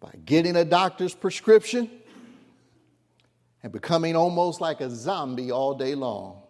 [0.00, 1.90] by getting a doctor's prescription
[3.62, 6.42] and becoming almost like a zombie all day long.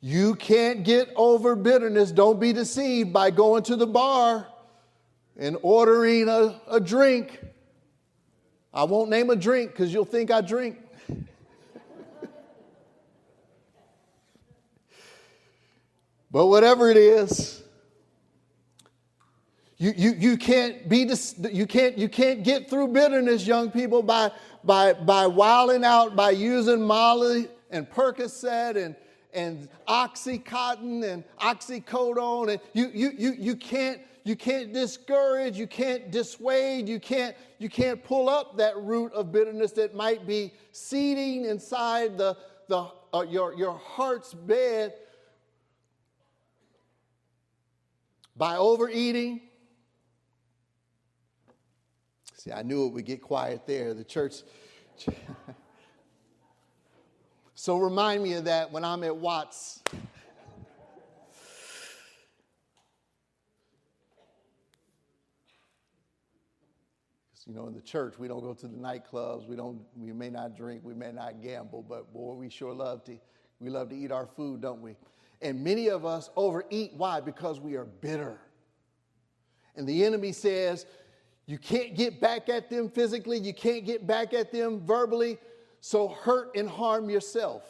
[0.00, 2.10] You can't get over bitterness.
[2.10, 4.48] Don't be deceived by going to the bar
[5.38, 7.40] and ordering a, a drink.
[8.74, 10.76] I won't name a drink because you'll think I drink.
[16.30, 17.62] But whatever it is,
[19.78, 21.10] you, you, you can't be
[21.50, 24.30] you can't you can't get through bitterness, young people, by
[24.62, 28.94] by by wilding out, by using Molly and Percocet and
[29.32, 36.10] and Oxycontin and Oxycodone, and you you you you can't you can't discourage, you can't
[36.10, 41.46] dissuade, you can't you can't pull up that root of bitterness that might be seeding
[41.46, 42.36] inside the
[42.68, 44.92] the uh, your your heart's bed
[48.40, 49.42] by overeating.
[52.38, 53.92] See, I knew it would get quiet there.
[53.92, 54.36] The church.
[57.54, 59.82] so remind me of that when I'm at Watts.
[67.46, 69.46] You know, in the church, we don't go to the nightclubs.
[69.48, 69.80] We don't.
[69.96, 70.82] We may not drink.
[70.84, 71.84] We may not gamble.
[71.86, 73.18] But boy, we sure love to.
[73.58, 74.96] We love to eat our food, don't we?
[75.42, 76.92] And many of us overeat.
[76.96, 77.20] Why?
[77.20, 78.38] Because we are bitter.
[79.76, 80.86] And the enemy says,
[81.46, 85.38] you can't get back at them physically, you can't get back at them verbally,
[85.80, 87.64] so hurt and harm yourself.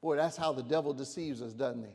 [0.00, 1.90] Boy, that's how the devil deceives us, doesn't he?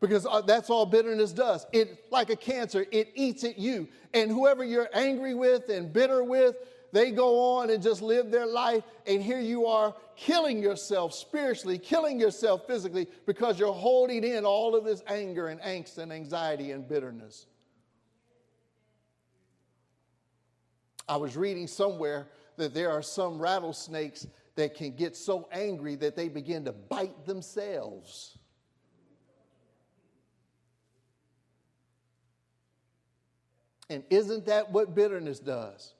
[0.00, 1.66] Because uh, that's all bitterness does.
[1.72, 3.88] It, like a cancer, it eats at you.
[4.12, 6.56] And whoever you're angry with and bitter with,
[6.94, 8.84] they go on and just live their life.
[9.04, 14.76] And here you are killing yourself spiritually, killing yourself physically because you're holding in all
[14.76, 17.46] of this anger and angst and anxiety and bitterness.
[21.08, 22.28] I was reading somewhere
[22.58, 27.26] that there are some rattlesnakes that can get so angry that they begin to bite
[27.26, 28.38] themselves.
[33.90, 35.93] And isn't that what bitterness does?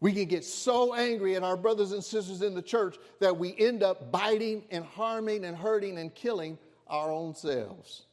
[0.00, 3.54] We can get so angry at our brothers and sisters in the church that we
[3.58, 8.06] end up biting and harming and hurting and killing our own selves.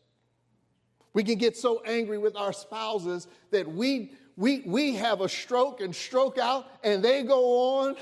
[1.14, 5.80] We can get so angry with our spouses that we, we, we have a stroke
[5.80, 7.96] and stroke out, and they go on.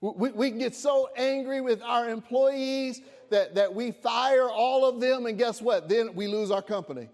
[0.00, 5.00] we, we can get so angry with our employees that, that we fire all of
[5.00, 5.88] them, and guess what?
[5.88, 7.08] Then we lose our company.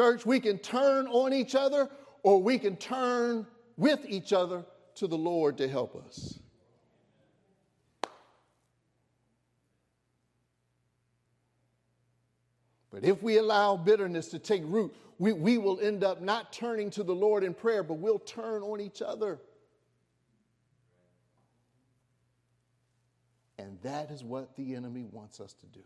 [0.00, 1.86] Church, we can turn on each other
[2.22, 3.46] or we can turn
[3.76, 6.38] with each other to the Lord to help us.
[12.90, 16.88] But if we allow bitterness to take root, we, we will end up not turning
[16.92, 19.38] to the Lord in prayer, but we'll turn on each other.
[23.58, 25.82] And that is what the enemy wants us to do.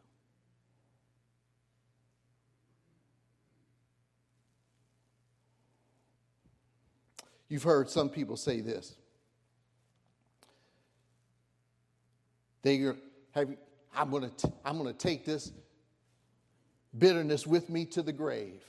[7.54, 8.96] You've heard some people say this.
[12.62, 12.78] They
[13.30, 13.48] have,
[13.94, 15.52] I'm going to I'm going to take this
[16.98, 18.60] bitterness with me to the grave.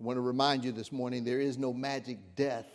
[0.00, 2.66] I want to remind you this morning there is no magic death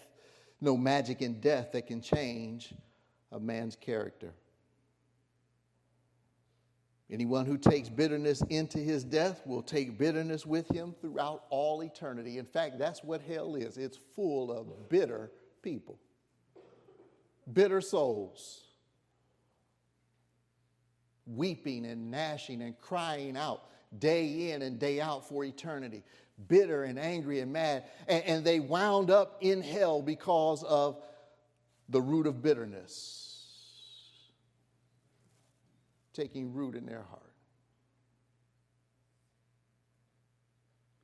[0.62, 2.74] no magic in death that can change
[3.34, 4.32] a man's character.
[7.12, 12.38] Anyone who takes bitterness into his death will take bitterness with him throughout all eternity.
[12.38, 15.32] In fact, that's what hell is it's full of bitter
[15.64, 15.98] people,
[17.52, 18.62] bitter souls,
[21.26, 23.64] weeping and gnashing and crying out
[23.98, 26.04] day in and day out for eternity
[26.48, 27.84] bitter and angry and mad.
[28.08, 31.02] And, and they wound up in hell because of
[31.90, 33.29] the root of bitterness
[36.20, 37.32] taking root in their heart.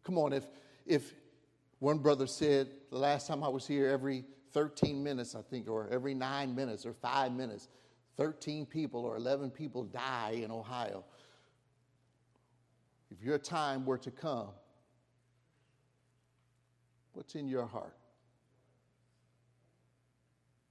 [0.04, 0.46] Come on, if,
[0.86, 1.14] if
[1.80, 5.88] one brother said the last time I was here, every 13 minutes, I think, or
[5.90, 7.70] every nine minutes or five minutes,
[8.18, 11.04] 13 people or 11 people die in Ohio.
[13.12, 14.50] If your time were to come,
[17.16, 17.96] What's in your heart?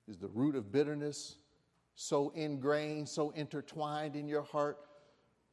[0.07, 1.37] Is the root of bitterness
[1.95, 4.79] so ingrained, so intertwined in your heart?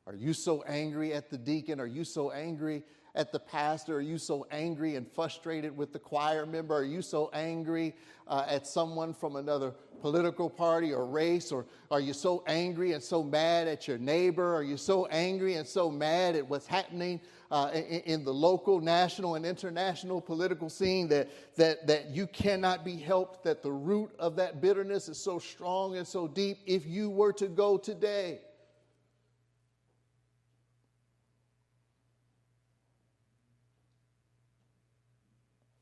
[0.07, 1.79] Are you so angry at the deacon?
[1.79, 2.83] Are you so angry
[3.15, 3.97] at the pastor?
[3.97, 6.75] Are you so angry and frustrated with the choir member?
[6.75, 7.95] Are you so angry
[8.27, 11.51] uh, at someone from another political party or race?
[11.51, 14.55] Or are you so angry and so mad at your neighbor?
[14.55, 18.79] Are you so angry and so mad at what's happening uh, in, in, the local,
[18.79, 24.09] national, and international political scene that, that, that you cannot be helped, that the root
[24.19, 28.39] of that bitterness is so strong and so deep if you were to go today.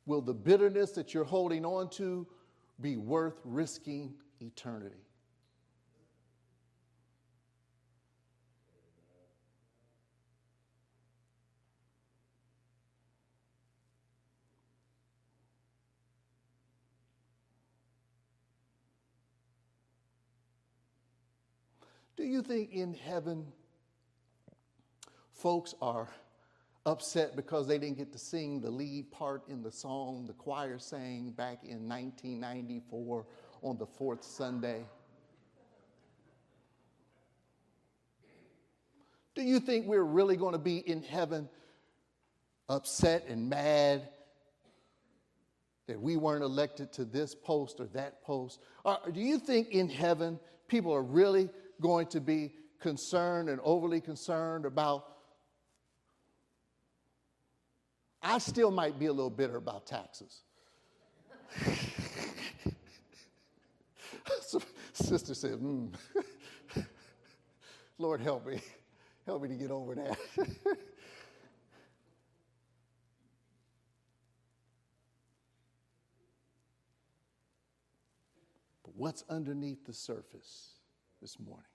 [0.09, 2.25] Will the bitterness that you're holding on to
[2.81, 5.05] be worth risking eternity?
[22.17, 23.45] Do you think in heaven
[25.33, 26.09] folks are
[26.89, 30.79] upset because they didn't get to sing the lead part in the song the choir
[30.79, 33.25] sang back in 1994
[33.61, 34.83] on the fourth Sunday?
[39.35, 41.47] Do you think we're really going to be in heaven
[42.67, 44.09] upset and mad
[45.87, 48.59] that we weren't elected to this post or that post?
[48.83, 54.01] Or do you think in heaven people are really going to be concerned and overly
[54.01, 55.05] concerned about.
[58.21, 60.41] I still might be a little bitter about taxes.
[65.09, 65.91] sister said, mm.
[67.97, 68.61] Lord, help me.
[69.25, 70.17] Help me to get over that.
[70.35, 70.77] but
[78.95, 80.73] what's underneath the surface
[81.21, 81.65] this morning?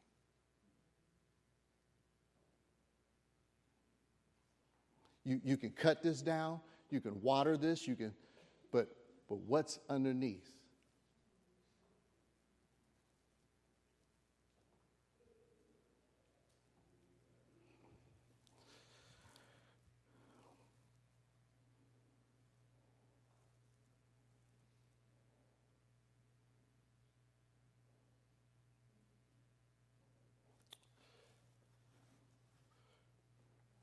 [5.25, 6.61] You, you can cut this down,
[6.91, 8.13] you can water this, you can,
[8.73, 8.89] but,
[9.29, 10.51] but what's underneath?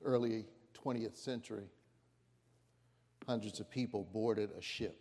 [0.03, 0.45] early
[0.83, 1.65] 20th century,
[3.27, 4.97] hundreds of people boarded a ship.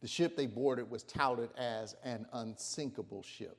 [0.00, 3.58] The ship they boarded was touted as an unsinkable ship.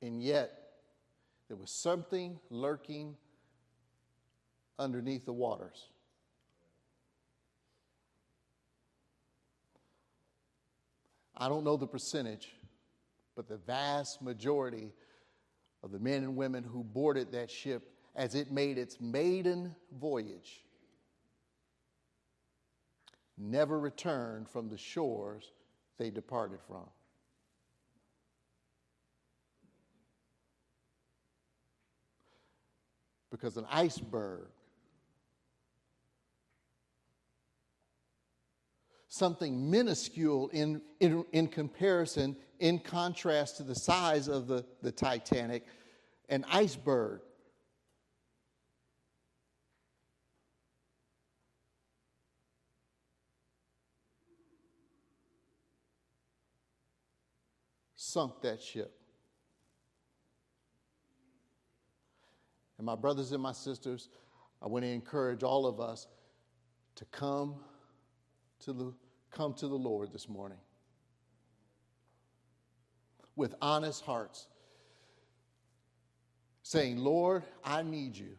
[0.00, 0.68] And yet,
[1.48, 3.16] there was something lurking
[4.78, 5.88] underneath the waters.
[11.36, 12.52] I don't know the percentage,
[13.36, 14.92] but the vast majority
[15.82, 20.64] of the men and women who boarded that ship as it made its maiden voyage
[23.36, 25.52] never returned from the shores
[25.98, 26.88] they departed from.
[33.30, 34.48] Because an iceberg
[39.18, 45.66] something minuscule in, in, in comparison, in contrast to the size of the, the Titanic,
[46.28, 47.20] an iceberg.
[57.96, 58.94] Sunk that ship.
[62.78, 64.08] And my brothers and my sisters,
[64.62, 66.06] I want to encourage all of us
[66.94, 67.56] to come
[68.60, 68.92] to the,
[69.30, 70.58] come to the Lord this morning
[73.36, 74.48] with honest hearts,
[76.62, 78.36] saying, Lord, I need you.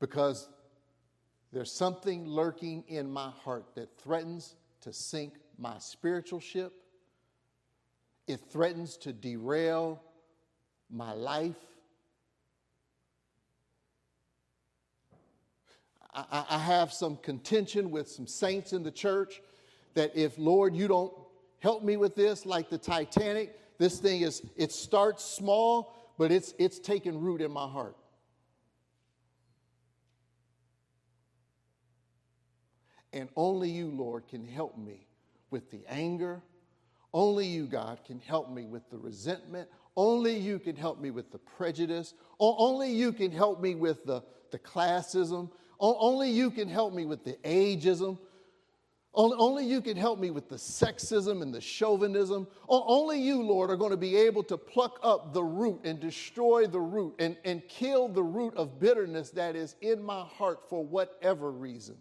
[0.00, 0.48] Because
[1.52, 6.72] there's something lurking in my heart that threatens to sink my spiritual ship.
[8.26, 10.02] It threatens to derail
[10.90, 11.56] my life.
[16.16, 19.42] I, I have some contention with some saints in the church
[19.94, 21.12] that if, Lord, you don't
[21.58, 26.54] help me with this, like the Titanic, this thing is, it starts small, but it's,
[26.58, 27.96] it's taking root in my heart.
[33.12, 35.06] And only you, Lord, can help me
[35.50, 36.42] with the anger.
[37.14, 39.68] Only you, God, can help me with the resentment.
[39.96, 42.12] Only you can help me with the prejudice.
[42.38, 45.50] Only you can help me with the, the classism.
[45.78, 48.18] Only you can help me with the ageism.
[49.14, 52.46] Only you can help me with the sexism and the chauvinism.
[52.68, 56.66] Only you, Lord, are going to be able to pluck up the root and destroy
[56.66, 60.84] the root and, and kill the root of bitterness that is in my heart for
[60.84, 61.96] whatever reason.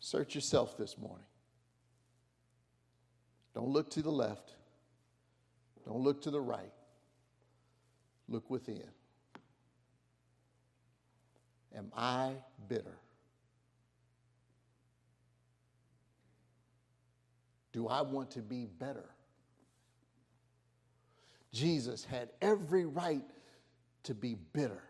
[0.00, 1.26] Search yourself this morning.
[3.54, 4.54] Don't look to the left.
[5.84, 6.72] Don't look to the right,
[8.28, 8.88] look within.
[11.74, 12.34] Am I
[12.68, 12.98] bitter?
[17.72, 19.08] Do I want to be better?
[21.52, 23.24] Jesus had every right
[24.04, 24.82] to be bitter.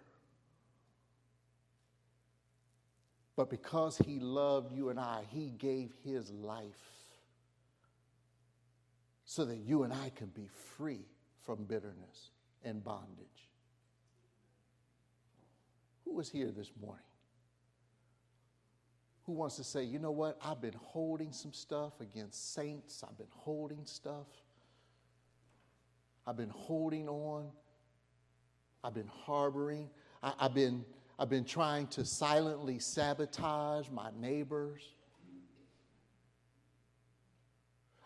[3.37, 7.02] But because he loved you and I, he gave his life
[9.33, 11.07] so that you and I can be free
[11.41, 12.33] from bitterness
[12.65, 13.49] and bondage.
[16.05, 17.03] Who is here this morning?
[19.25, 20.37] Who wants to say, you know what?
[20.45, 23.03] I've been holding some stuff against saints.
[23.09, 24.27] I've been holding stuff.
[26.27, 27.47] I've been holding on.
[28.85, 29.89] I've been harboring.
[30.23, 30.85] I, have been,
[31.19, 34.83] I've been trying to silently sabotage my neighbors.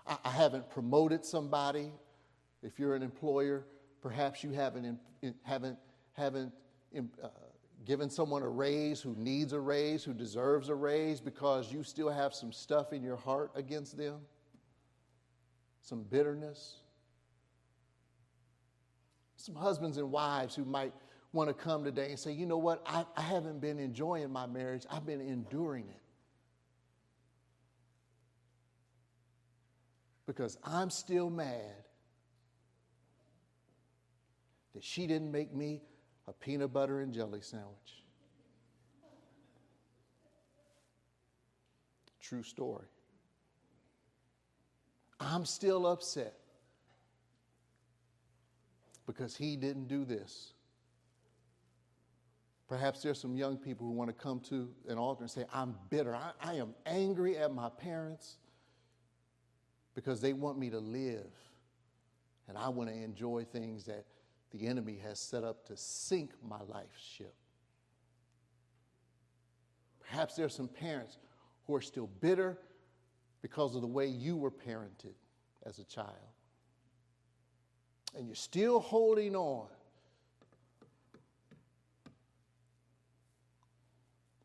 [0.07, 1.93] I, I haven't promoted somebody.
[2.63, 3.67] If you're an employer,
[4.01, 4.99] perhaps you haven't,
[5.43, 5.79] haven't,
[6.15, 6.53] haven't
[6.97, 7.29] uh,
[7.85, 12.11] giving someone a raise who needs a raise, who deserves a raise because you still
[12.11, 14.19] have some stuff in your heart against them,
[15.83, 16.79] some bitterness.
[19.37, 20.93] Some husbands and wives who might
[21.33, 24.47] want to come today and say, you know what, I, I haven't been enjoying my
[24.47, 26.01] marriage, I've been enduring it.
[30.27, 31.85] Because I'm still mad
[34.75, 35.81] that she didn't make me
[36.27, 38.05] a peanut butter and jelly sandwich.
[42.21, 42.87] True story.
[45.21, 46.35] I'm still upset
[49.07, 50.53] because he didn't do this.
[52.69, 55.77] Perhaps there's some young people who want to come to an altar and say, I'm
[55.89, 56.15] bitter.
[56.15, 58.39] I, I, am angry at my parents
[59.97, 61.33] because they want me to live.
[62.47, 64.05] And I want to enjoy things that
[64.53, 67.35] the enemy has set up to sink my life ship.
[70.09, 71.19] Perhaps there's some parents
[71.67, 72.57] who are still bitter
[73.43, 75.15] because of the way you were parented
[75.65, 76.13] as a child.
[78.17, 79.67] And you're still holding on.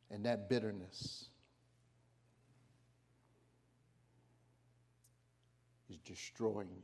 [0.09, 1.29] And that bitterness
[5.91, 6.83] is destroying you.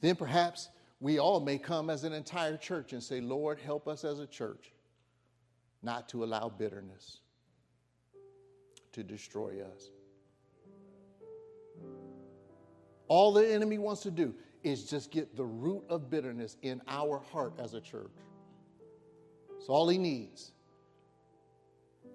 [0.00, 0.68] Then perhaps
[1.00, 4.26] we all may come as an entire church and say, Lord, help us as a
[4.26, 4.72] church
[5.82, 7.18] not to allow bitterness
[8.92, 9.90] to destroy us.
[13.08, 17.18] All the enemy wants to do is just get the root of bitterness in our
[17.18, 18.12] heart as a church.
[19.58, 20.52] It's all he needs.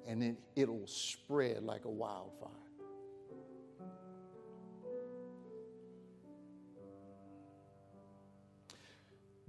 [0.08, 2.50] And then it'll spread like a wildfire.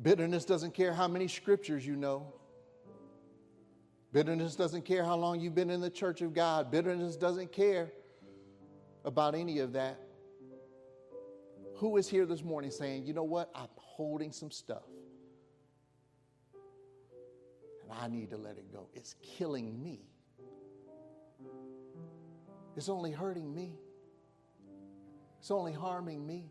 [0.02, 2.32] Bitterness doesn't care how many scriptures you know.
[4.12, 6.70] Bitterness doesn't care how long you've been in the church of God.
[6.70, 7.92] Bitterness doesn't care
[9.04, 10.00] about any of that.
[11.76, 13.50] Who is here this morning saying, you know what?
[13.54, 14.82] I'm holding some stuff.
[17.82, 18.88] And I need to let it go.
[18.94, 20.00] It's killing me.
[22.76, 23.74] It's only hurting me.
[25.38, 26.50] It's only harming me.